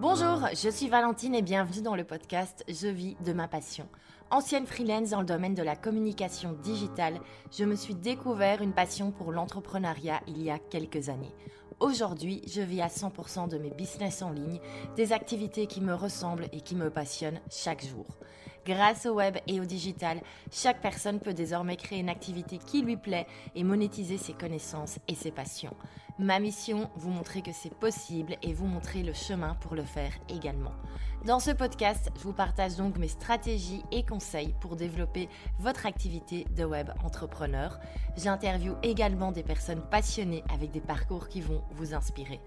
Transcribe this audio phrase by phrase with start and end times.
[0.00, 3.86] Bonjour, je suis Valentine et bienvenue dans le podcast Je vis de ma passion.
[4.30, 7.20] Ancienne freelance dans le domaine de la communication digitale,
[7.52, 11.34] je me suis découvert une passion pour l'entrepreneuriat il y a quelques années.
[11.80, 14.58] Aujourd'hui, je vis à 100% de mes business en ligne,
[14.96, 18.06] des activités qui me ressemblent et qui me passionnent chaque jour.
[18.66, 20.20] Grâce au web et au digital,
[20.52, 25.14] chaque personne peut désormais créer une activité qui lui plaît et monétiser ses connaissances et
[25.14, 25.74] ses passions.
[26.18, 30.12] Ma mission, vous montrer que c'est possible et vous montrer le chemin pour le faire
[30.28, 30.72] également.
[31.24, 36.46] Dans ce podcast, je vous partage donc mes stratégies et conseils pour développer votre activité
[36.56, 37.78] de web entrepreneur.
[38.16, 42.40] J'interviewe également des personnes passionnées avec des parcours qui vont vous inspirer.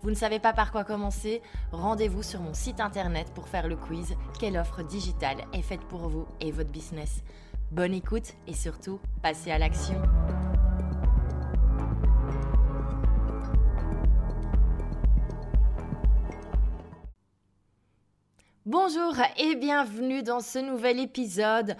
[0.00, 1.42] Vous ne savez pas par quoi commencer?
[1.72, 4.14] Rendez-vous sur mon site internet pour faire le quiz.
[4.38, 7.24] Quelle offre digitale est faite pour vous et votre business?
[7.72, 10.00] Bonne écoute et surtout, passez à l'action.
[18.64, 21.76] Bonjour et bienvenue dans ce nouvel épisode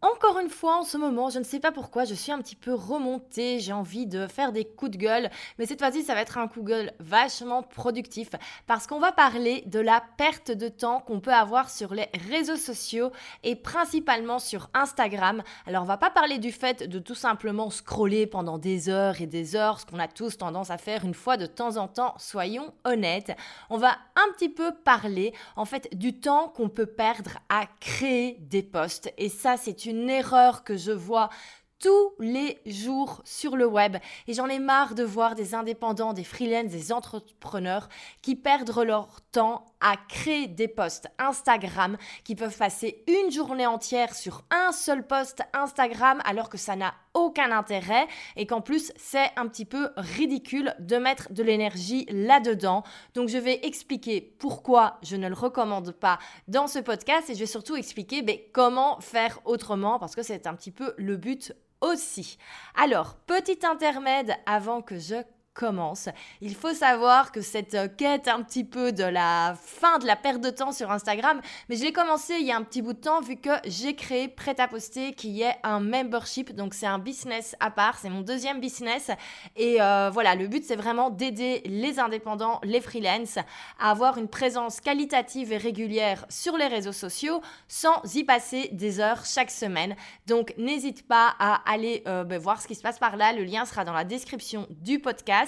[0.00, 2.54] encore une fois, en ce moment, je ne sais pas pourquoi, je suis un petit
[2.54, 6.20] peu remontée, j'ai envie de faire des coups de gueule, mais cette fois-ci, ça va
[6.20, 8.30] être un coup de gueule vachement productif
[8.68, 12.56] parce qu'on va parler de la perte de temps qu'on peut avoir sur les réseaux
[12.56, 13.10] sociaux
[13.42, 15.42] et principalement sur Instagram.
[15.66, 19.26] Alors, on va pas parler du fait de tout simplement scroller pendant des heures et
[19.26, 22.14] des heures, ce qu'on a tous tendance à faire une fois de temps en temps,
[22.18, 23.32] soyons honnêtes.
[23.68, 28.36] On va un petit peu parler en fait du temps qu'on peut perdre à créer
[28.40, 31.30] des posts et ça, c'est erreur que je vois
[31.78, 33.96] tous les jours sur le web.
[34.26, 37.88] Et j'en ai marre de voir des indépendants, des freelances, des entrepreneurs
[38.22, 44.14] qui perdent leur temps à créer des posts Instagram qui peuvent passer une journée entière
[44.14, 49.30] sur un seul post Instagram alors que ça n'a aucun intérêt et qu'en plus c'est
[49.36, 52.82] un petit peu ridicule de mettre de l'énergie là-dedans.
[53.14, 57.40] Donc je vais expliquer pourquoi je ne le recommande pas dans ce podcast et je
[57.40, 61.52] vais surtout expliquer ben, comment faire autrement parce que c'est un petit peu le but
[61.80, 62.38] aussi.
[62.74, 65.16] Alors, petit intermède avant que je
[65.58, 66.08] commence.
[66.40, 70.14] Il faut savoir que cette euh, quête un petit peu de la fin de la
[70.14, 72.92] perte de temps sur Instagram, mais je l'ai commencé il y a un petit bout
[72.92, 76.86] de temps vu que j'ai créé Prêt à poster qui est un membership, donc c'est
[76.86, 79.10] un business à part, c'est mon deuxième business
[79.56, 83.38] et euh, voilà, le but c'est vraiment d'aider les indépendants, les freelances
[83.80, 89.00] à avoir une présence qualitative et régulière sur les réseaux sociaux sans y passer des
[89.00, 89.96] heures chaque semaine.
[90.28, 93.42] Donc n'hésite pas à aller euh, ben, voir ce qui se passe par là, le
[93.42, 95.47] lien sera dans la description du podcast.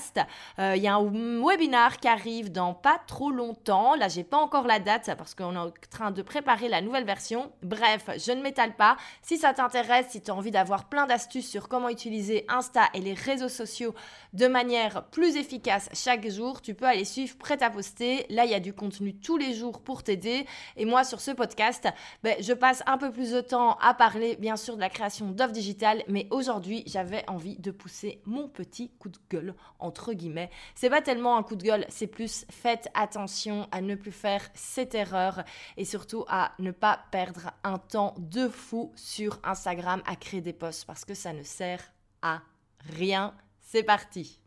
[0.58, 3.94] Euh, il y a un webinar qui arrive dans pas trop longtemps.
[3.94, 7.04] Là, j'ai pas encore la date parce qu'on est en train de préparer la nouvelle
[7.04, 7.52] version.
[7.62, 8.96] Bref, je ne m'étale pas.
[9.22, 13.00] Si ça t'intéresse, si tu as envie d'avoir plein d'astuces sur comment utiliser Insta et
[13.00, 13.94] les réseaux sociaux
[14.32, 18.26] de manière plus efficace chaque jour, tu peux aller suivre Prêt à poster.
[18.28, 20.46] Là, il y a du contenu tous les jours pour t'aider.
[20.76, 21.88] Et moi, sur ce podcast,
[22.22, 25.30] ben, je passe un peu plus de temps à parler, bien sûr, de la création
[25.30, 26.02] d'offres digitales.
[26.08, 30.50] Mais aujourd'hui, j'avais envie de pousser mon petit coup de gueule en entre guillemets.
[30.76, 34.48] C'est pas tellement un coup de gueule, c'est plus faites attention à ne plus faire
[34.54, 35.42] cette erreur
[35.76, 40.52] et surtout à ne pas perdre un temps de fou sur Instagram à créer des
[40.52, 41.82] posts parce que ça ne sert
[42.22, 42.42] à
[42.78, 43.34] rien.
[43.58, 44.38] C'est parti.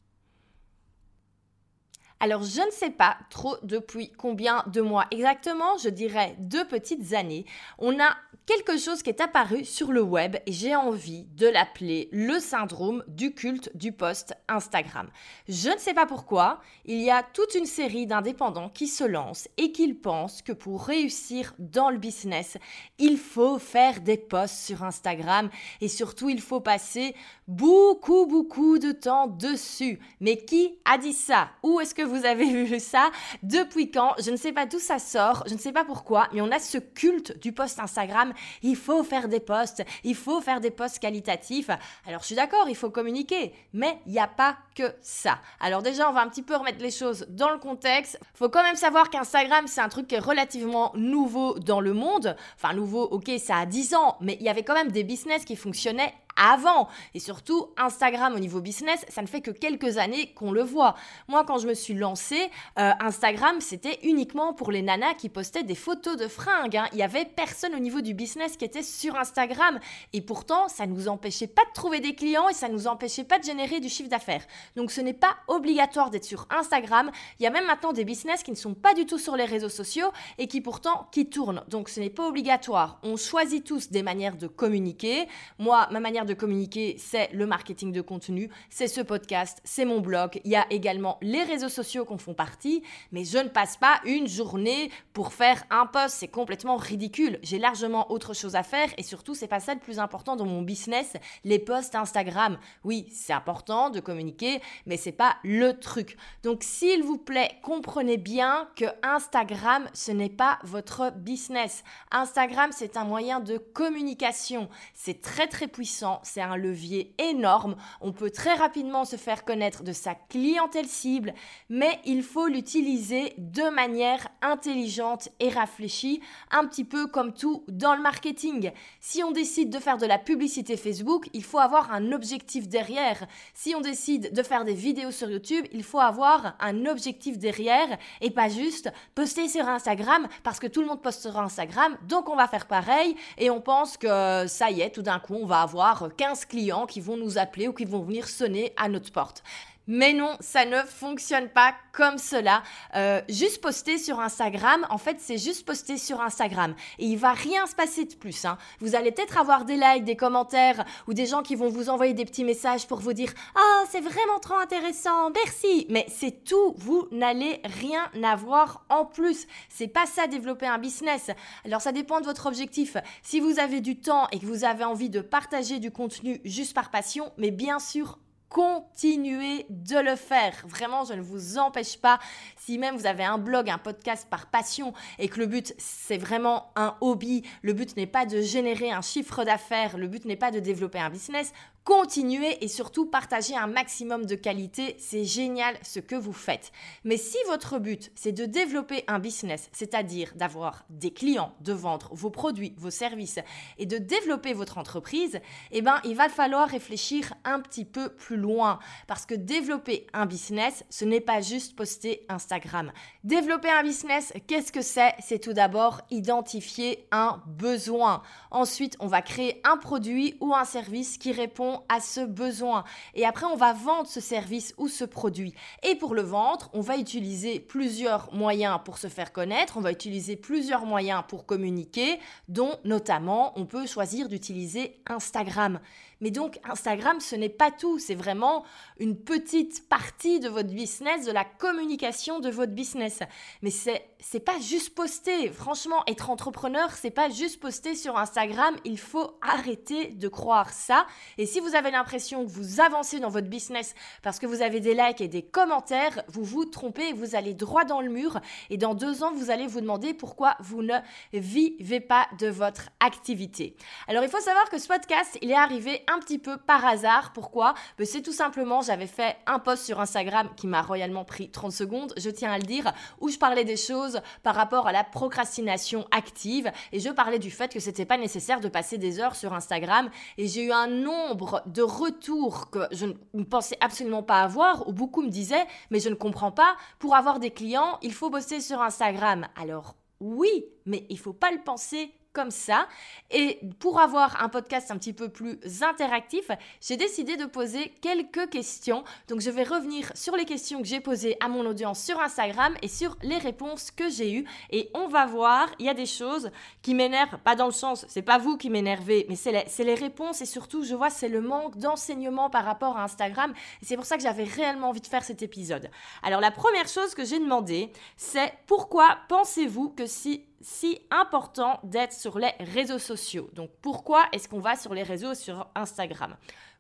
[2.22, 7.12] Alors, je ne sais pas trop depuis combien de mois exactement, je dirais deux petites
[7.12, 7.46] années,
[7.80, 8.16] on a
[8.46, 13.04] quelque chose qui est apparu sur le web et j'ai envie de l'appeler le syndrome
[13.08, 15.08] du culte du post Instagram.
[15.48, 19.48] Je ne sais pas pourquoi, il y a toute une série d'indépendants qui se lancent
[19.58, 22.58] et qui pensent que pour réussir dans le business,
[22.98, 25.50] il faut faire des posts sur Instagram
[25.82, 27.16] et surtout il faut passer
[27.48, 30.00] beaucoup beaucoup de temps dessus.
[30.20, 31.50] Mais qui a dit ça?
[31.64, 33.12] Où est-ce que vous avez vu ça?
[33.42, 34.14] Depuis quand?
[34.20, 36.60] Je ne sais pas d'où ça sort, je ne sais pas pourquoi, mais on a
[36.60, 38.33] ce culte du post Instagram.
[38.62, 41.70] Il faut faire des posts, il faut faire des posts qualitatifs.
[42.08, 45.40] Alors je suis d'accord, il faut communiquer, mais il n'y a pas que ça.
[45.60, 48.20] Alors déjà, on va un petit peu remettre les choses dans le contexte.
[48.34, 52.36] Faut quand même savoir qu'Instagram, c'est un truc qui est relativement nouveau dans le monde.
[52.56, 55.46] Enfin, nouveau, ok, ça a 10 ans, mais il y avait quand même des business
[55.46, 56.88] qui fonctionnaient avant.
[57.14, 60.96] Et surtout, Instagram au niveau business, ça ne fait que quelques années qu'on le voit.
[61.28, 62.50] Moi, quand je me suis lancée,
[62.80, 66.78] euh, Instagram, c'était uniquement pour les nanas qui postaient des photos de fringues.
[66.78, 66.88] Hein.
[66.94, 69.80] Il y avait personne au niveau du business qui était sur Instagram.
[70.14, 72.88] Et pourtant, ça ne nous empêchait pas de trouver des clients et ça ne nous
[72.88, 74.46] empêchait pas de générer du chiffre d'affaires.
[74.76, 77.12] Donc, ce n'est pas obligatoire d'être sur Instagram.
[77.40, 79.46] Il y a même maintenant des business qui ne sont pas du tout sur les
[79.46, 81.64] réseaux sociaux et qui pourtant qui tournent.
[81.68, 83.00] Donc, ce n'est pas obligatoire.
[83.04, 85.28] On choisit tous des manières de communiquer.
[85.60, 90.00] Moi, ma manière de communiquer, c'est le marketing de contenu, c'est ce podcast, c'est mon
[90.00, 90.40] blog.
[90.44, 94.00] Il y a également les réseaux sociaux qu'on font partie, mais je ne passe pas
[94.06, 96.16] une journée pour faire un post.
[96.20, 97.40] C'est complètement ridicule.
[97.44, 100.46] J'ai largement autre chose à faire et surtout, c'est pas ça le plus important dans
[100.46, 102.58] mon business, les posts Instagram.
[102.84, 106.18] Oui, c'est important de communiquer, mais c'est pas le truc.
[106.44, 111.84] Donc, s'il vous plaît, comprenez bien que Instagram, ce n'est pas votre business.
[112.12, 114.70] Instagram, c'est un moyen de communication.
[114.94, 117.76] C'est très très puissant, c'est un levier énorme.
[118.02, 121.34] On peut très rapidement se faire connaître de sa clientèle cible,
[121.70, 126.22] mais il faut l'utiliser de manière intelligente et réfléchie,
[126.52, 128.72] un petit peu comme tout dans le marketing.
[129.00, 133.26] Si on décide de faire de la publicité Facebook, il faut avoir un objectif derrière.
[133.54, 137.98] Si on décide de faire des vidéos sur YouTube, il faut avoir un objectif derrière
[138.22, 142.30] et pas juste poster sur Instagram parce que tout le monde poste sur Instagram, donc
[142.30, 145.46] on va faire pareil et on pense que ça y est, tout d'un coup, on
[145.46, 149.12] va avoir 15 clients qui vont nous appeler ou qui vont venir sonner à notre
[149.12, 149.44] porte.
[149.88, 152.64] Mais non, ça ne fonctionne pas comme cela.
[152.96, 156.74] Euh, juste poster sur Instagram, en fait, c'est juste poster sur Instagram.
[157.00, 158.46] Et il va rien se passer de plus.
[158.46, 158.58] Hein.
[158.80, 162.14] Vous allez peut-être avoir des likes, des commentaires ou des gens qui vont vous envoyer
[162.14, 165.86] des petits messages pour vous dire Ah, c'est vraiment trop intéressant, merci.
[165.90, 166.74] Mais c'est tout.
[166.78, 169.48] Vous n'allez rien avoir en plus.
[169.70, 171.30] C'est pas ça développer un business.
[171.66, 172.96] Alors, ça dépend de votre objectif.
[173.22, 176.74] Si vous avez du temps et que vous avez envie de partager du contenu juste
[176.74, 178.18] par passion, mais bien sûr,
[178.54, 180.54] continuez de le faire.
[180.68, 182.20] Vraiment, je ne vous empêche pas.
[182.56, 186.20] Si même vous avez un blog, un podcast par passion et que le but c'est
[186.20, 190.36] vraiment un hobby, le but n'est pas de générer un chiffre d'affaires, le but n'est
[190.36, 191.52] pas de développer un business,
[191.84, 196.72] Continuez et surtout partagez un maximum de qualité, c'est génial ce que vous faites.
[197.04, 202.10] Mais si votre but c'est de développer un business, c'est-à-dire d'avoir des clients, de vendre
[202.14, 203.40] vos produits, vos services
[203.78, 205.42] et de développer votre entreprise,
[205.72, 210.26] eh ben il va falloir réfléchir un petit peu plus loin parce que développer un
[210.26, 212.94] business, ce n'est pas juste poster Instagram.
[213.26, 215.16] Développer un business, qu'est-ce que c'est?
[215.20, 218.22] C'est tout d'abord identifier un besoin.
[218.52, 222.84] Ensuite, on va créer un produit ou un service qui répond à ce besoin.
[223.16, 225.54] Et après, on va vendre ce service ou ce produit.
[225.84, 229.92] Et pour le vendre, on va utiliser plusieurs moyens pour se faire connaître, on va
[229.92, 235.80] utiliser plusieurs moyens pour communiquer, dont notamment on peut choisir d'utiliser Instagram.
[236.22, 238.64] Mais donc Instagram, ce n'est pas tout, c'est vraiment
[238.98, 243.20] une petite partie de votre business, de la communication de votre business.
[243.62, 245.50] Mais c'est c'est pas juste poster.
[245.50, 251.06] Franchement, être entrepreneur, c'est pas juste poster sur Instagram, il faut arrêter de croire ça.
[251.38, 254.80] Et si vous avez l'impression que vous avancez dans votre business parce que vous avez
[254.80, 258.40] des likes et des commentaires, vous vous trompez vous allez droit dans le mur
[258.70, 260.98] et dans deux ans, vous allez vous demander pourquoi vous ne
[261.34, 263.76] vivez pas de votre activité.
[264.08, 267.34] Alors, il faut savoir que ce podcast, il est arrivé un petit peu par hasard.
[267.34, 267.74] Pourquoi?
[267.98, 271.72] Ben, C'est tout simplement, j'avais fait un post sur Instagram qui m'a royalement pris 30
[271.72, 275.04] secondes, je tiens à le dire, où je parlais des choses par rapport à la
[275.04, 279.36] procrastination active et je parlais du fait que c'était pas nécessaire de passer des heures
[279.36, 284.42] sur Instagram et j'ai eu un nombre de retours que je ne pensais absolument pas
[284.42, 288.14] avoir où beaucoup me disaient mais je ne comprends pas, pour avoir des clients, il
[288.14, 289.48] faut bosser sur Instagram.
[289.56, 292.88] Alors oui, mais il faut pas le penser comme ça.
[293.32, 296.50] Et pour avoir un podcast un petit peu plus interactif,
[296.82, 299.04] j'ai décidé de poser quelques questions.
[299.28, 302.76] Donc je vais revenir sur les questions que j'ai posées à mon audience sur Instagram
[302.82, 304.46] et sur les réponses que j'ai eues.
[304.72, 308.06] Et on va voir, il y a des choses qui m'énervent, pas dans le sens,
[308.10, 311.40] c'est pas vous qui m'énervez, mais c'est les, réponses et surtout, je vois, c'est le
[311.40, 313.54] manque d'enseignement par rapport à Instagram.
[313.82, 315.90] C'est pour ça que j'avais réellement envie de faire cet épisode.
[316.24, 322.14] Alors la première chose que j'ai demandé, c'est pourquoi pensez-vous que si si important d'être
[322.14, 323.50] sur les réseaux sociaux.
[323.54, 326.36] Donc pourquoi est-ce qu'on va sur les réseaux sur Instagram?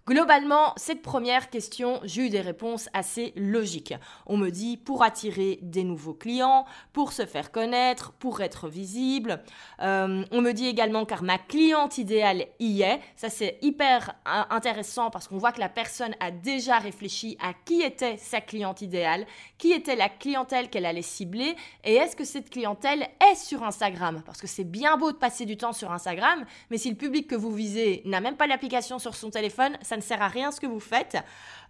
[0.06, 3.94] Globalement, cette première question, j'ai eu des réponses assez logiques.
[4.26, 9.42] On me dit pour attirer des nouveaux clients, pour se faire connaître, pour être visible.
[9.82, 13.00] Euh, on me dit également car ma cliente idéale y est.
[13.16, 17.82] Ça c'est hyper intéressant parce qu'on voit que la personne a déjà réfléchi à qui
[17.82, 19.26] était sa cliente idéale,
[19.58, 21.56] qui était la clientèle qu'elle allait cibler
[21.86, 24.22] et est-ce que cette clientèle est sur Instagram?
[24.26, 27.26] Parce que c'est bien beau de passer du temps sur Instagram, mais si le public
[27.28, 30.60] que vous visez n'a même pas l'application sur son téléphone, ne sert à rien ce
[30.60, 31.18] que vous faites.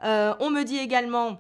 [0.03, 1.39] Euh, on me dit également...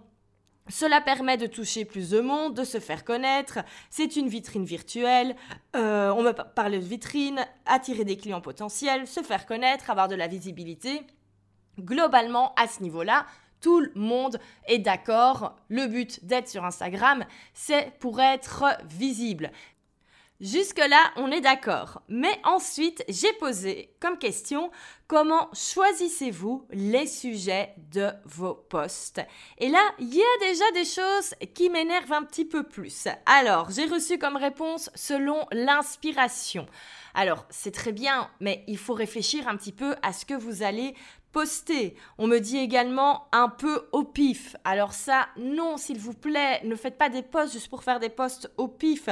[0.69, 3.59] Cela permet de toucher plus de monde, de se faire connaître.
[3.89, 5.35] C'est une vitrine virtuelle.
[5.75, 10.15] Euh, on me parle de vitrine, attirer des clients potentiels, se faire connaître, avoir de
[10.15, 11.05] la visibilité.
[11.77, 13.25] Globalement, à ce niveau-là,
[13.59, 15.57] tout le monde est d'accord.
[15.67, 19.51] Le but d'être sur Instagram, c'est pour être visible.
[20.43, 22.01] Jusque-là, on est d'accord.
[22.09, 24.71] Mais ensuite, j'ai posé comme question
[25.07, 29.21] comment choisissez-vous les sujets de vos posts?
[29.59, 33.07] Et là, il y a déjà des choses qui m'énervent un petit peu plus.
[33.25, 36.65] Alors, j'ai reçu comme réponse selon l'inspiration.
[37.13, 40.61] Alors, c'est très bien, mais il faut réfléchir un petit peu à ce que vous
[40.61, 40.93] allez
[41.33, 41.95] poster.
[42.17, 44.55] On me dit également un peu au pif.
[44.63, 48.09] Alors ça, non, s'il vous plaît, ne faites pas des posts juste pour faire des
[48.09, 49.09] posts au pif.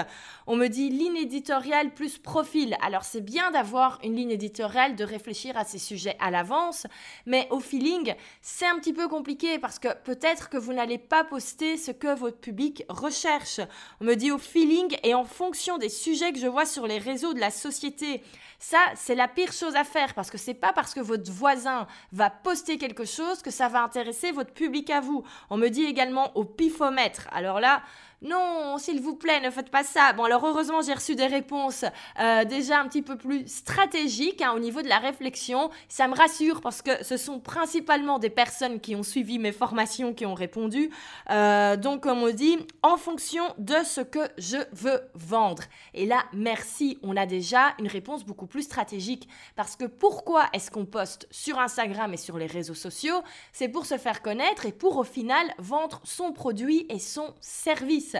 [0.47, 2.77] On me dit ligne éditoriale plus profil.
[2.81, 6.87] Alors c'est bien d'avoir une ligne éditoriale, de réfléchir à ces sujets à l'avance,
[7.25, 11.23] mais au feeling, c'est un petit peu compliqué parce que peut-être que vous n'allez pas
[11.23, 13.59] poster ce que votre public recherche.
[13.99, 16.99] On me dit au feeling et en fonction des sujets que je vois sur les
[16.99, 18.21] réseaux de la société.
[18.63, 21.87] Ça, c'est la pire chose à faire parce que c'est pas parce que votre voisin
[22.11, 25.23] va poster quelque chose que ça va intéresser votre public à vous.
[25.49, 27.27] On me dit également au pifomètre.
[27.31, 27.81] Alors là,
[28.21, 30.13] non, s'il vous plaît, ne faites pas ça.
[30.13, 31.85] Bon, alors heureusement, j'ai reçu des réponses
[32.19, 35.71] euh, déjà un petit peu plus stratégiques hein, au niveau de la réflexion.
[35.89, 40.13] Ça me rassure parce que ce sont principalement des personnes qui ont suivi mes formations
[40.13, 40.91] qui ont répondu.
[41.31, 45.63] Euh, donc, comme on dit, en fonction de ce que je veux vendre.
[45.95, 49.27] Et là, merci, on a déjà une réponse beaucoup plus stratégique.
[49.55, 53.23] Parce que pourquoi est-ce qu'on poste sur Instagram et sur les réseaux sociaux?
[53.51, 58.10] C'est pour se faire connaître et pour au final vendre son produit et son service.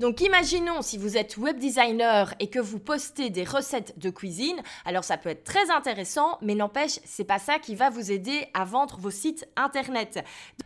[0.00, 4.60] Donc imaginons si vous êtes web designer et que vous postez des recettes de cuisine,
[4.84, 8.48] alors ça peut être très intéressant, mais n'empêche, c'est pas ça qui va vous aider
[8.54, 10.24] à vendre vos sites internet.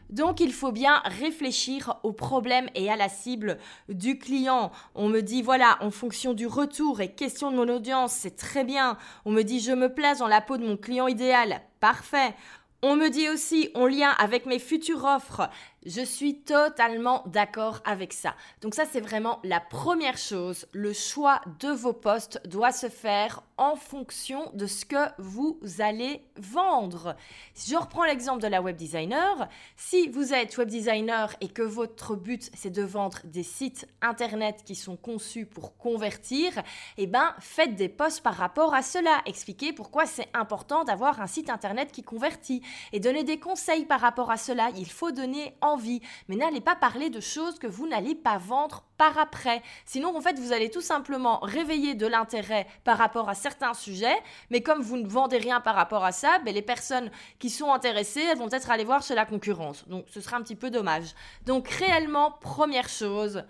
[0.09, 3.59] Donc il faut bien réfléchir au problème et à la cible
[3.91, 4.73] du client.
[4.95, 8.65] On me dit voilà, en fonction du retour et question de mon audience, c'est très
[8.65, 8.97] bien.
[9.27, 11.61] On me dit je me place dans la peau de mon client idéal.
[11.81, 12.35] Parfait.
[12.81, 15.51] On me dit aussi en lien avec mes futures offres,
[15.87, 18.35] je suis totalement d'accord avec ça.
[18.61, 20.67] Donc ça, c'est vraiment la première chose.
[20.73, 26.23] Le choix de vos postes doit se faire en fonction de ce que vous allez
[26.37, 27.17] vendre.
[27.57, 32.15] Je reprends l'exemple de la web designer, si vous êtes web designer et que votre
[32.15, 36.53] but c'est de vendre des sites internet qui sont conçus pour convertir,
[36.99, 39.23] eh ben faites des posts par rapport à cela.
[39.27, 44.01] Expliquez pourquoi c'est important d'avoir un site internet qui convertit et donner des conseils par
[44.01, 44.71] rapport à cela.
[44.77, 45.57] Il faut donner
[46.29, 49.63] mais n'allez pas parler de choses que vous n'allez pas vendre par après.
[49.85, 54.17] Sinon, en fait, vous allez tout simplement réveiller de l'intérêt par rapport à certains sujets,
[54.51, 57.73] mais comme vous ne vendez rien par rapport à ça, ben, les personnes qui sont
[57.73, 59.87] intéressées, elles vont peut-être aller voir chez la concurrence.
[59.89, 61.15] Donc, ce sera un petit peu dommage.
[61.47, 63.45] Donc, réellement, première chose,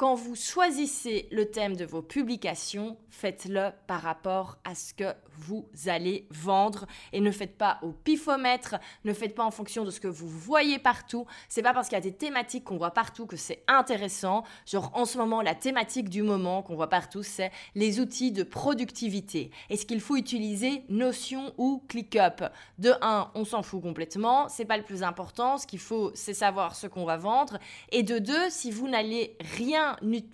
[0.00, 5.68] quand vous choisissez le thème de vos publications, faites-le par rapport à ce que vous
[5.88, 10.00] allez vendre et ne faites pas au pifomètre, ne faites pas en fonction de ce
[10.00, 11.26] que vous voyez partout.
[11.50, 14.42] C'est pas parce qu'il y a des thématiques qu'on voit partout que c'est intéressant.
[14.64, 18.42] Genre en ce moment, la thématique du moment qu'on voit partout, c'est les outils de
[18.42, 19.50] productivité.
[19.68, 22.44] Est-ce qu'il faut utiliser Notion ou ClickUp?
[22.78, 25.58] De un, on s'en fout complètement, c'est pas le plus important.
[25.58, 27.58] Ce qu'il faut, c'est savoir ce qu'on va vendre.
[27.92, 29.89] Et de deux, si vous n'allez rien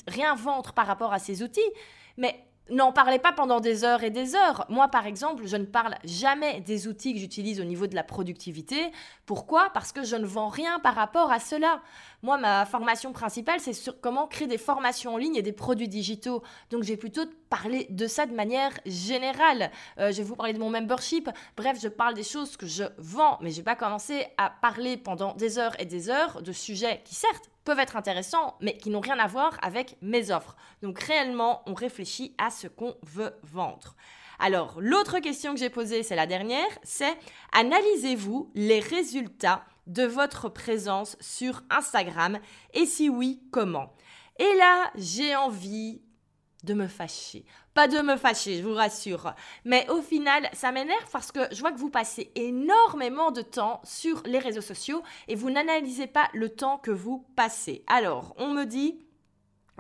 [0.07, 1.61] rien, vendre par rapport à ces outils,
[2.17, 4.67] mais N'en parlez pas pendant des heures et des heures.
[4.69, 8.03] Moi, par exemple, je ne parle jamais des outils que j'utilise au niveau de la
[8.03, 8.91] productivité.
[9.25, 9.71] Pourquoi?
[9.73, 11.81] Parce que je ne vends rien par rapport à cela.
[12.23, 15.89] Moi, ma formation principale, c'est sur comment créer des formations en ligne et des produits
[15.89, 16.43] digitaux.
[16.71, 19.71] Donc, j'ai plutôt parlé de ça de manière générale.
[19.99, 21.31] Euh, je vais vous parler de mon membership.
[21.57, 24.97] Bref, je parle des choses que je vends, mais je vais pas commencer à parler
[24.97, 28.91] pendant des heures et des heures de sujets qui, certes, peuvent être intéressants, mais qui
[28.91, 30.57] n'ont rien à voir avec mes offres.
[30.83, 33.97] Donc réellement, on réfléchit à ce qu'on veut vendre.
[34.39, 37.17] Alors, l'autre question que j'ai posée, c'est la dernière, c'est
[37.53, 42.39] analysez-vous les résultats de votre présence sur Instagram
[42.75, 43.95] et si oui, comment?
[44.39, 46.03] Et là, j'ai envie
[46.67, 47.47] de me fâcher.
[47.73, 49.35] Pas de me fâcher, je vous rassure.
[49.65, 53.81] Mais au final, ça m'énerve parce que je vois que vous passez énormément de temps
[53.85, 57.85] sur les réseaux sociaux et vous n'analysez pas le temps que vous passez.
[57.87, 58.99] Alors, on me dit...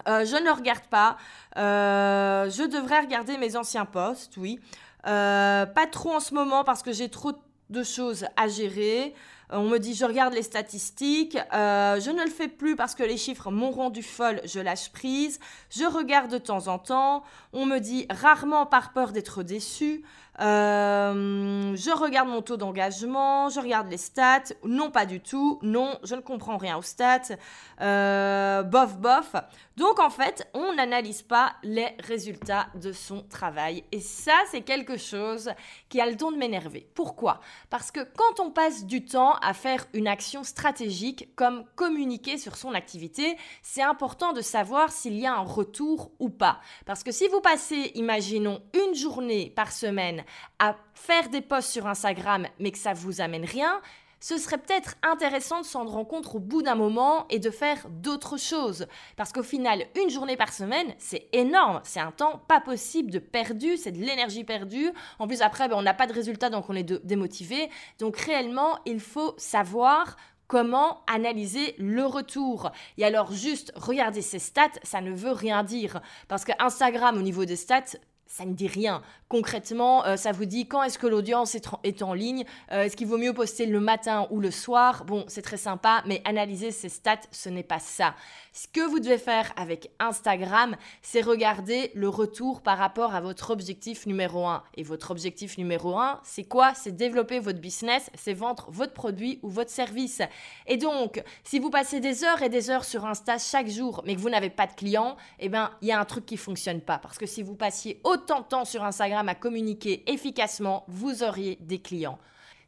[0.08, 1.16] Euh, je ne regarde pas.
[1.56, 4.60] Euh, je devrais regarder mes anciens posts, oui.
[5.06, 7.32] Euh, pas trop en ce moment parce que j'ai trop
[7.70, 9.14] de choses à gérer.
[9.52, 12.94] Euh, on me dit je regarde les statistiques, euh, je ne le fais plus parce
[12.94, 15.38] que les chiffres m'ont rendu folle, je lâche prise,
[15.70, 17.22] je regarde de temps en temps,
[17.52, 20.02] on me dit rarement par peur d'être déçu,
[20.40, 24.52] Euh, je regarde mon taux d'engagement, je regarde les stats.
[24.64, 25.58] Non, pas du tout.
[25.62, 27.36] Non, je ne comprends rien aux stats.
[27.80, 29.34] Euh, bof, bof.
[29.76, 33.84] Donc en fait, on n'analyse pas les résultats de son travail.
[33.92, 35.50] Et ça, c'est quelque chose
[35.88, 36.88] qui a le don de m'énerver.
[36.94, 37.40] Pourquoi?
[37.68, 42.56] Parce que quand on passe du temps à faire une action stratégique comme communiquer sur
[42.56, 46.60] son activité, c'est important de savoir s'il y a un retour ou pas.
[46.86, 50.24] Parce que si vous passez, imaginons, une journée par semaine
[50.58, 53.80] à faire des posts sur Instagram, mais que ça vous amène rien,
[54.20, 57.86] ce serait peut-être intéressant de s'en rendre compte au bout d'un moment et de faire
[57.88, 58.86] d'autres choses.
[59.16, 61.80] Parce qu'au final, une journée par semaine, c'est énorme.
[61.84, 64.90] C'est un temps pas possible de perdu, c'est de l'énergie perdue.
[65.18, 67.68] En plus, après, ben, on n'a pas de résultat, donc on est démotivé.
[67.98, 70.16] Donc réellement, il faut savoir
[70.48, 72.70] comment analyser le retour.
[72.98, 76.00] Et alors juste regarder ses stats, ça ne veut rien dire.
[76.28, 79.02] Parce que Instagram, au niveau des stats, ça ne dit rien.
[79.28, 83.08] Concrètement, euh, ça vous dit quand est-ce que l'audience est, en ligne, euh, est-ce qu'il
[83.08, 85.04] vaut mieux poster le matin ou le soir?
[85.04, 88.14] Bon, c'est très sympa, mais analyser ces stats, ce n'est pas ça.
[88.52, 93.50] Ce que vous devez faire avec Instagram, c'est regarder le retour par rapport à votre
[93.50, 94.62] objectif numéro 1.
[94.76, 96.72] Et votre objectif numéro 1, c'est quoi?
[96.74, 100.22] C'est développer votre business, c'est vendre votre produit ou votre service.
[100.68, 104.14] Et donc, si vous passez des heures et des heures sur Insta chaque jour, mais
[104.14, 106.80] que vous n'avez pas de clients, eh bien, il y a un truc qui fonctionne
[106.80, 106.98] pas.
[106.98, 111.58] Parce que si vous passiez autant de temps sur Instagram à communiquer efficacement, vous auriez
[111.60, 112.18] des clients.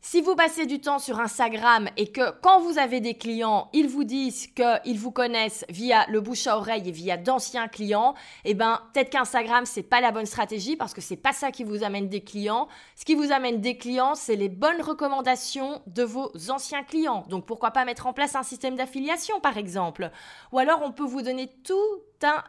[0.00, 3.88] Si vous passez du temps sur Instagram et que quand vous avez des clients, ils
[3.88, 8.14] vous disent qu'ils vous connaissent via le bouche à oreille et via d'anciens clients,
[8.45, 11.64] eh ben peut-être qu'Instagram c'est pas la bonne stratégie parce que c'est pas ça qui
[11.64, 12.69] vous amène des clients.
[12.95, 17.26] Ce qui vous amène des clients, c'est les bonnes recommandations de vos anciens clients.
[17.28, 20.12] Donc pourquoi pas mettre en place un système d'affiliation par exemple?
[20.52, 21.75] Ou alors on peut vous donner tout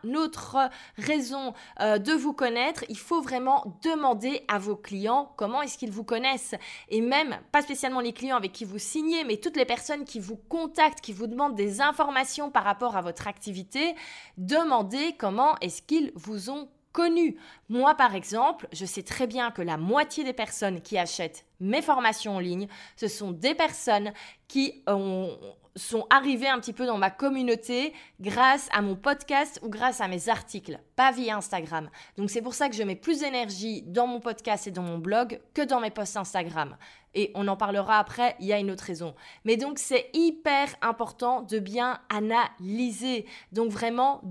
[0.04, 5.62] une autre raison euh, de vous connaître, il faut vraiment demander à vos clients comment
[5.62, 6.56] est-ce qu'ils vous connaissent.
[6.90, 10.20] Et même, pas spécialement les clients avec qui vous signez, mais toutes les personnes qui
[10.20, 13.96] vous contactent, qui vous demandent des informations par rapport à votre activité,
[14.38, 17.38] demandez comment est-ce qu'ils vous ont connu.
[17.70, 21.82] Moi, par exemple, je sais très bien que la moitié des personnes qui achètent mes
[21.82, 24.14] formations en ligne, ce sont des personnes
[24.48, 25.38] qui ont,
[25.76, 30.08] sont arrivées un petit peu dans ma communauté grâce à mon podcast ou grâce à
[30.08, 31.90] mes articles, pas via Instagram.
[32.18, 34.98] Donc c'est pour ça que je mets plus d'énergie dans mon podcast et dans mon
[34.98, 36.78] blog que dans mes posts Instagram.
[37.16, 39.16] Et on en parlera après, il y a une autre raison.
[39.44, 43.26] Mais donc c'est hyper important de bien analyser.
[43.52, 44.22] Donc vraiment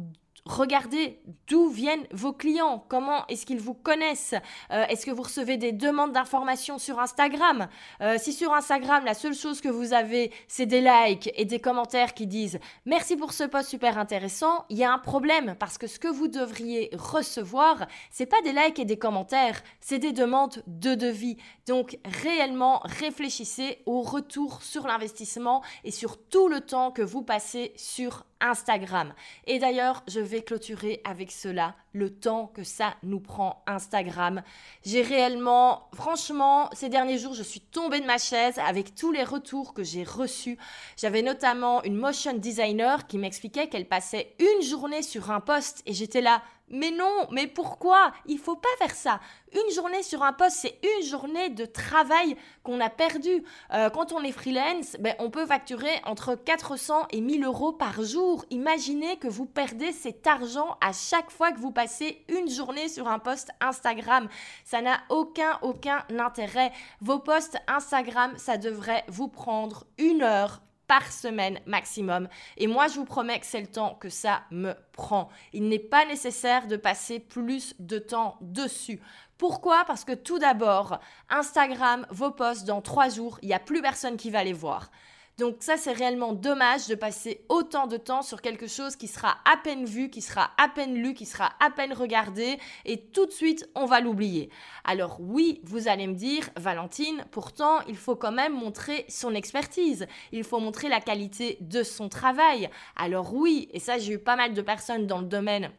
[0.49, 4.35] Regardez d'où viennent vos clients, comment est-ce qu'ils vous connaissent,
[4.71, 7.69] euh, est-ce que vous recevez des demandes d'informations sur Instagram?
[8.01, 11.61] Euh, si sur Instagram, la seule chose que vous avez, c'est des likes et des
[11.61, 15.77] commentaires qui disent merci pour ce post super intéressant, il y a un problème parce
[15.77, 20.13] que ce que vous devriez recevoir, c'est pas des likes et des commentaires, c'est des
[20.13, 21.37] demandes de devis.
[21.67, 27.75] Donc réellement réfléchissez au retour sur l'investissement et sur tout le temps que vous passez
[27.77, 29.13] sur Instagram.
[29.47, 34.43] Et d'ailleurs, je vais clôturer avec cela, le temps que ça nous prend Instagram.
[34.85, 39.25] J'ai réellement, franchement, ces derniers jours, je suis tombée de ma chaise avec tous les
[39.25, 40.59] retours que j'ai reçus.
[40.97, 45.93] J'avais notamment une motion designer qui m'expliquait qu'elle passait une journée sur un poste et
[45.93, 48.13] j'étais là, mais non, mais pourquoi?
[48.27, 49.21] Il faut pas faire ça.
[49.53, 53.43] Une journée sur un poste, c'est une journée de travail qu'on a perdu.
[53.73, 58.03] Euh, quand on est freelance, ben, on peut facturer entre 400 et 1000 euros par
[58.03, 58.45] jour.
[58.51, 63.09] Imaginez que vous perdez cet argent à chaque fois que vous passez une journée sur
[63.09, 64.29] un post Instagram.
[64.65, 66.73] Ça n'a aucun, aucun intérêt.
[67.01, 72.29] Vos posts Instagram, ça devrait vous prendre une heure par semaine maximum.
[72.57, 75.29] Et moi, je vous promets que c'est le temps que ça me prend.
[75.53, 79.01] Il n'est pas nécessaire de passer plus de temps dessus.
[79.37, 79.85] Pourquoi?
[79.87, 80.99] Parce que tout d'abord,
[81.29, 84.91] Instagram, vos posts, dans trois jours, il n'y a plus personne qui va les voir.
[85.39, 89.37] Donc ça, c'est réellement dommage de passer autant de temps sur quelque chose qui sera
[89.45, 93.25] à peine vu, qui sera à peine lu, qui sera à peine regardé, et tout
[93.25, 94.51] de suite, on va l'oublier.
[94.83, 100.09] Alors oui, vous allez me dire, Valentine, pourtant, il faut quand même montrer son expertise,
[100.33, 102.69] il faut montrer la qualité de son travail.
[102.97, 105.71] Alors oui, et ça, j'ai eu pas mal de personnes dans le domaine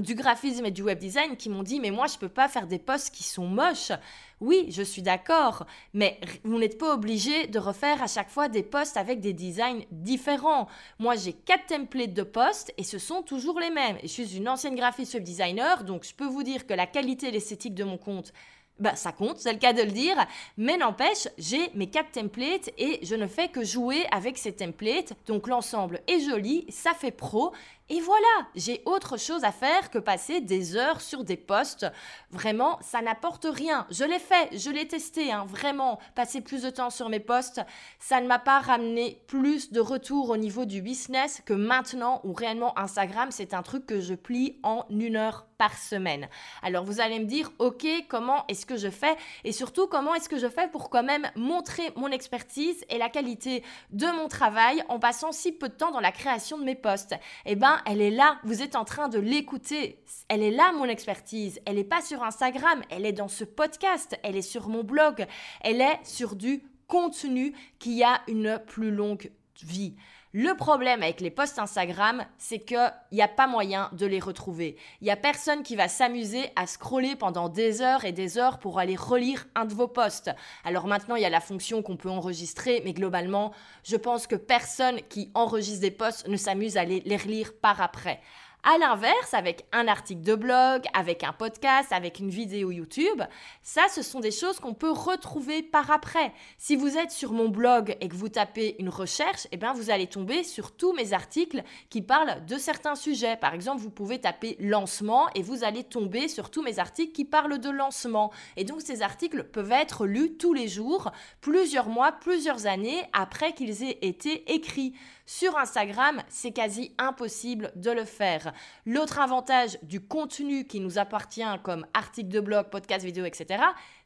[0.00, 2.66] du graphisme et du web design qui m'ont dit mais moi je peux pas faire
[2.66, 3.92] des posts qui sont moches.
[4.40, 8.62] Oui, je suis d'accord, mais vous n'êtes pas obligé de refaire à chaque fois des
[8.62, 10.66] posts avec des designs différents.
[10.98, 13.98] Moi, j'ai quatre templates de posts et ce sont toujours les mêmes.
[14.02, 17.28] je suis une ancienne graphiste web designer, donc je peux vous dire que la qualité
[17.28, 18.32] et l'esthétique de mon compte
[18.80, 20.16] bah, ça compte, c'est le cas de le dire,
[20.56, 25.12] mais n'empêche, j'ai mes quatre templates et je ne fais que jouer avec ces templates,
[25.26, 27.52] donc l'ensemble est joli, ça fait pro,
[27.92, 31.86] et voilà, j'ai autre chose à faire que passer des heures sur des posts.
[32.30, 33.84] Vraiment, ça n'apporte rien.
[33.90, 35.44] Je l'ai fait, je l'ai testé, hein.
[35.48, 35.98] vraiment.
[36.14, 37.60] Passer plus de temps sur mes posts,
[37.98, 42.32] ça ne m'a pas ramené plus de retours au niveau du business que maintenant où
[42.32, 46.26] réellement Instagram, c'est un truc que je plie en une heure par semaine.
[46.62, 49.14] Alors vous allez me dire, ok, comment est-ce que je fais?
[49.44, 53.10] Et surtout, comment est-ce que je fais pour quand même montrer mon expertise et la
[53.10, 56.76] qualité de mon travail en passant si peu de temps dans la création de mes
[56.76, 60.02] posts Eh ben, elle est là, vous êtes en train de l'écouter.
[60.28, 61.60] Elle est là, mon expertise.
[61.66, 65.26] Elle n'est pas sur Instagram, elle est dans ce podcast, elle est sur mon blog,
[65.62, 69.30] elle est sur du contenu qui a une plus longue
[69.62, 69.96] vie.
[70.32, 74.76] Le problème avec les posts Instagram, c'est qu'il n'y a pas moyen de les retrouver.
[75.00, 78.60] Il n'y a personne qui va s'amuser à scroller pendant des heures et des heures
[78.60, 80.30] pour aller relire un de vos posts.
[80.62, 84.36] Alors maintenant, il y a la fonction qu'on peut enregistrer, mais globalement, je pense que
[84.36, 88.20] personne qui enregistre des posts ne s'amuse à les, relire par après.
[88.62, 93.22] À l'inverse, avec un article de blog, avec un podcast, avec une vidéo YouTube,
[93.62, 96.34] ça, ce sont des choses qu'on peut retrouver par après.
[96.58, 99.88] Si vous êtes sur mon blog et que vous tapez une recherche, eh bien, vous
[99.88, 103.38] allez tomber sur tous mes articles qui parlent de certains sujets.
[103.38, 107.24] Par exemple, vous pouvez taper lancement et vous allez tomber sur tous mes articles qui
[107.24, 108.30] parlent de lancement.
[108.58, 113.54] Et donc, ces articles peuvent être lus tous les jours, plusieurs mois, plusieurs années après
[113.54, 114.92] qu'ils aient été écrits.
[115.32, 118.52] Sur Instagram, c'est quasi impossible de le faire.
[118.84, 123.62] L'autre avantage du contenu qui nous appartient comme article de blog, podcast, vidéo, etc.,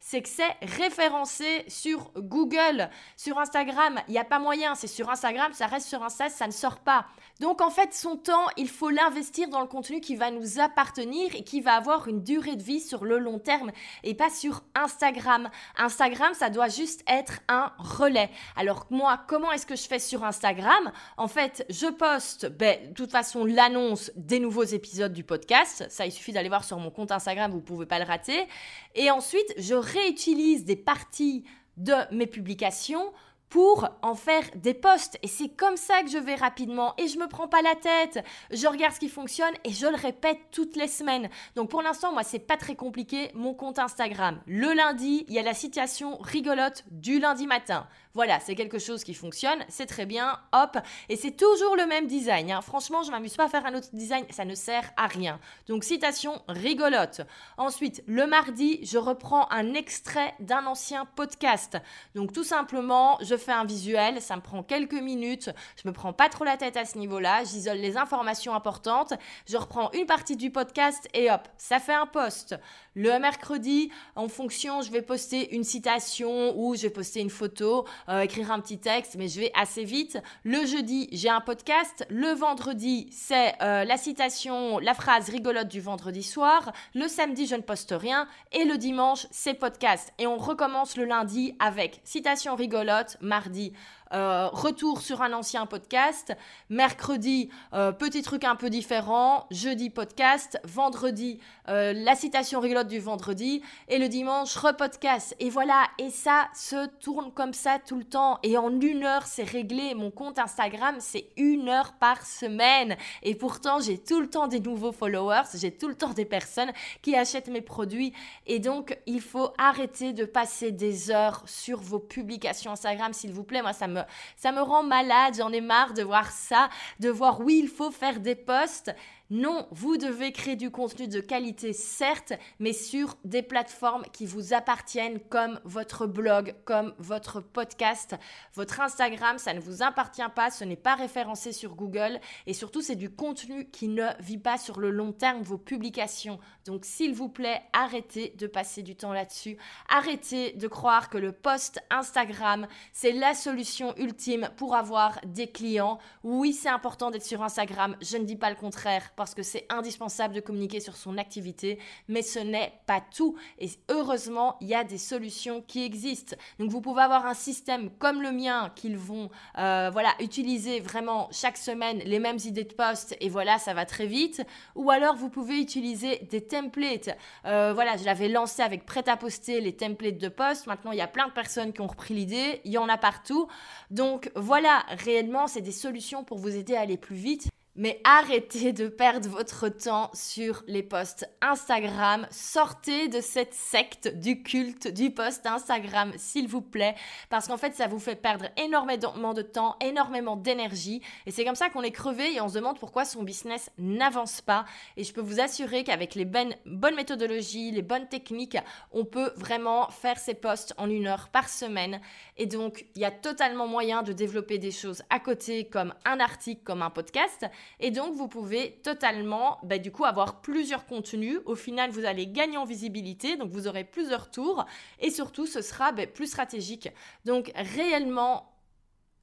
[0.07, 2.90] c'est que c'est référencé sur Google.
[3.17, 4.75] Sur Instagram, il n'y a pas moyen.
[4.75, 7.07] C'est sur Instagram, ça reste sur Insta, ça ne sort pas.
[7.40, 11.35] Donc en fait, son temps, il faut l'investir dans le contenu qui va nous appartenir
[11.35, 14.62] et qui va avoir une durée de vie sur le long terme et pas sur
[14.75, 15.49] Instagram.
[15.79, 18.29] Instagram, ça doit juste être un relais.
[18.57, 20.93] Alors moi, comment est-ce que je fais sur Instagram?
[21.17, 25.87] En fait, je poste, ben, de toute façon, l'annonce des nouveaux épisodes du podcast.
[25.88, 28.47] Ça, il suffit d'aller voir sur mon compte Instagram, vous ne pouvez pas le rater.
[28.95, 31.45] Et ensuite, je réutilise des parties
[31.77, 33.13] de mes publications
[33.55, 35.17] pour en faire des posts.
[35.23, 38.25] Et c'est comme ça que je vais rapidement et je me prends pas la tête.
[38.51, 41.29] Je regarde ce qui fonctionne et je le répète toutes les semaines.
[41.55, 43.31] Donc pour l'instant, moi, c'est pas très compliqué.
[43.35, 44.41] Mon compte Instagram.
[44.47, 47.87] Le lundi, il y a la situation rigolote du lundi matin.
[48.14, 52.07] Voilà, c'est quelque chose qui fonctionne, c'est très bien, hop, et c'est toujours le même
[52.07, 52.53] design.
[52.53, 52.61] Hein.
[52.61, 55.40] Franchement, je m'amuse pas à faire un autre design, ça ne sert à rien.
[55.66, 57.22] Donc citation rigolote.
[57.59, 61.77] Ensuite, le mardi, je reprends un extrait d'un ancien podcast.
[62.14, 65.50] Donc tout simplement, je fais un visuel, ça me prend quelques minutes,
[65.83, 69.14] je me prends pas trop la tête à ce niveau-là, j'isole les informations importantes,
[69.48, 72.55] je reprends une partie du podcast et hop, ça fait un post.
[72.94, 77.85] Le mercredi, en fonction, je vais poster une citation ou je vais poster une photo,
[78.09, 80.19] euh, écrire un petit texte, mais je vais assez vite.
[80.45, 82.07] Le jeudi, j'ai un podcast.
[82.11, 86.73] Le vendredi, c'est euh, la citation, la phrase rigolote du vendredi soir.
[86.95, 88.27] Le samedi, je ne poste rien.
[88.53, 90.12] Et le dimanche, c'est podcast.
[90.19, 93.17] Et on recommence le lundi avec citation rigolote.
[93.21, 93.73] Mardi,
[94.14, 96.33] euh, retour sur un ancien podcast.
[96.70, 99.46] Mercredi, euh, petit truc un peu différent.
[99.50, 100.61] Jeudi, podcast.
[100.64, 103.62] Vendredi, euh, la citation rigolote du vendredi.
[103.88, 105.35] Et le dimanche, repodcast.
[105.40, 108.38] Et voilà, et ça se tourne comme ça tout le temps.
[108.44, 109.94] Et en une heure, c'est réglé.
[109.94, 112.96] Mon compte Instagram, c'est une heure par semaine.
[113.22, 115.48] Et pourtant, j'ai tout le temps des nouveaux followers.
[115.55, 116.70] J'ai tout le temps des personnes
[117.03, 118.12] qui achètent mes produits.
[118.46, 123.42] Et donc, il faut arrêter de passer des heures sur vos publications Instagram, s'il vous
[123.42, 123.62] plaît.
[123.62, 124.04] Moi, ça me
[124.37, 126.69] ça me rend malade, j'en ai marre de voir ça,
[127.01, 128.95] de voir oui, il faut faire des posts,
[129.31, 134.53] non, vous devez créer du contenu de qualité, certes, mais sur des plateformes qui vous
[134.53, 138.17] appartiennent comme votre blog, comme votre podcast.
[138.53, 142.83] Votre Instagram, ça ne vous appartient pas, ce n'est pas référencé sur Google et surtout,
[142.83, 146.39] c'est du contenu qui ne vit pas sur le long terme, vos publications.
[146.67, 149.57] Donc, s'il vous plaît, arrêtez de passer du temps là-dessus.
[149.89, 155.99] Arrêtez de croire que le post Instagram, c'est la solution ultime pour avoir des clients.
[156.25, 159.66] Oui, c'est important d'être sur Instagram, je ne dis pas le contraire parce que c'est
[159.68, 163.37] indispensable de communiquer sur son activité, mais ce n'est pas tout.
[163.59, 166.37] Et heureusement, il y a des solutions qui existent.
[166.59, 171.29] Donc vous pouvez avoir un système comme le mien qu'ils vont euh, voilà, utiliser vraiment
[171.33, 174.42] chaque semaine les mêmes idées de poste et voilà, ça va très vite.
[174.74, 177.11] Ou alors vous pouvez utiliser des templates.
[177.46, 180.66] Euh, voilà, je l'avais lancé avec prêt à poster les templates de poste.
[180.66, 182.61] Maintenant, il y a plein de personnes qui ont repris l'idée.
[182.64, 183.48] Il y en a partout.
[183.90, 187.48] Donc voilà, réellement, c'est des solutions pour vous aider à aller plus vite.
[187.77, 192.27] Mais arrêtez de perdre votre temps sur les posts Instagram.
[192.31, 196.95] Sortez de cette secte du culte du post Instagram, s'il vous plaît,
[197.31, 201.03] parce qu'en fait, ça vous fait perdre énormément de temps, énormément d'énergie.
[201.27, 204.41] Et c'est comme ça qu'on est crevé et on se demande pourquoi son business n'avance
[204.41, 204.65] pas.
[204.97, 208.59] Et je peux vous assurer qu'avec les bonnes, bonnes méthodologies, les bonnes techniques,
[208.93, 212.01] on peut vraiment faire ces posts en une heure par semaine.
[212.37, 216.21] Et donc, il y a totalement moyen de développer des choses à côté, comme un
[216.21, 217.47] article, comme un podcast.
[217.81, 221.38] Et donc, vous pouvez totalement, bah, du coup, avoir plusieurs contenus.
[221.44, 224.64] Au final, vous allez gagner en visibilité, donc vous aurez plusieurs tours.
[225.00, 226.88] Et surtout, ce sera bah, plus stratégique.
[227.24, 228.55] Donc, réellement,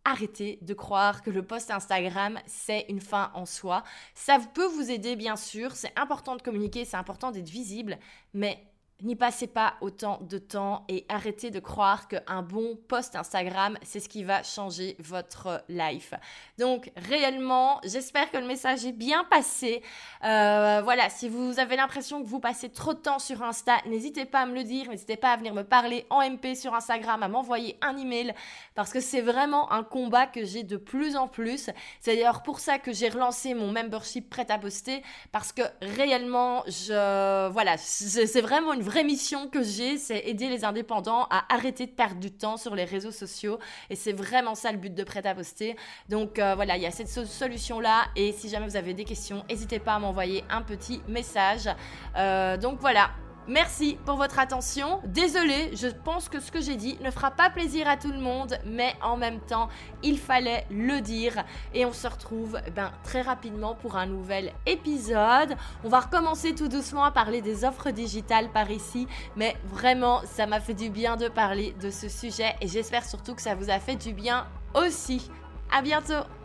[0.04, 3.84] Arrêtez de croire que le post Instagram, c'est une fin en soi.
[4.15, 5.75] Ça peut vous aider, bien sûr.
[5.75, 7.99] C'est important de communiquer, c'est important d'être visible.
[8.34, 8.65] Mais
[9.04, 14.00] N'y passez pas autant de temps et arrêtez de croire qu'un bon post Instagram, c'est
[14.00, 16.14] ce qui va changer votre life.
[16.60, 19.82] Donc réellement, j'espère que le message est bien passé.
[20.24, 24.26] Euh, voilà, si vous avez l'impression que vous passez trop de temps sur Insta, n'hésitez
[24.26, 27.24] pas à me le dire, n'hésitez pas à venir me parler en MP sur Instagram,
[27.24, 28.36] à m'envoyer un email,
[28.76, 31.72] parce que c'est vraiment un combat que j'ai de plus en plus.
[32.02, 36.64] C'est d'ailleurs pour ça que j'ai relancé mon membership prêt à poster, parce que réellement,
[36.68, 41.86] je, voilà, c'est vraiment une vraie mission que j'ai, c'est aider les indépendants à arrêter
[41.86, 43.58] de perdre du temps sur les réseaux sociaux.
[43.89, 45.77] Et c'est vraiment ça le but de Prêt à poster.
[46.10, 48.08] Donc euh, voilà, il y a cette solution-là.
[48.17, 51.69] Et si jamais vous avez des questions, n'hésitez pas à m'envoyer un petit message.
[52.17, 53.12] Euh, donc voilà,
[53.47, 54.99] Merci pour votre attention.
[55.04, 58.19] Désolée, je pense que ce que j'ai dit ne fera pas plaisir à tout le
[58.19, 59.67] monde, mais en même temps,
[60.04, 61.43] il fallait le dire.
[61.73, 65.56] Et on se retrouve ben, très rapidement pour un nouvel épisode.
[65.84, 70.45] On va recommencer tout doucement à parler des offres digitales par ici, mais vraiment, ça
[70.45, 73.71] m'a fait du bien de parler de ce sujet et j'espère surtout que ça vous
[73.71, 75.32] a fait du bien aussi.
[75.71, 76.40] À bientôt!